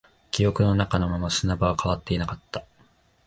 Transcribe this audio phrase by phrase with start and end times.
[0.31, 2.65] 記憶の中のまま、砂場は変わっていなかった